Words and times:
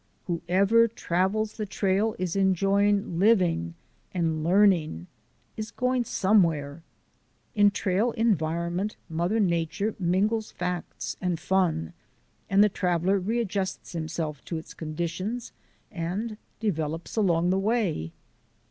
Whoever 0.25 0.87
travels 0.87 1.57
the 1.57 1.67
trail 1.67 2.15
is 2.17 2.35
enjoying 2.35 3.19
living 3.19 3.75
and 4.15 4.43
learning; 4.43 5.05
is 5.55 5.69
going 5.69 6.05
somewhere. 6.05 6.81
In 7.53 7.69
trail 7.69 8.09
environ 8.13 8.77
ment 8.77 8.95
Mother 9.09 9.39
Nature 9.39 9.93
mingles 9.99 10.49
facts 10.49 11.17
and 11.21 11.39
fun, 11.39 11.93
and 12.49 12.63
the 12.63 12.67
CHILDREN 12.67 12.95
OF 12.95 13.01
MY 13.03 13.09
TRAIL 13.45 13.45
SCHOOL 13.45 13.59
163 13.85 13.89
traveller 13.91 13.91
readjusts 13.91 13.91
himself 13.91 14.45
to 14.45 14.57
its 14.57 14.73
conditions 14.73 15.51
and 15.91 16.37
develops 16.59 17.15
along 17.15 17.51
the 17.51 17.59
way. 17.59 18.11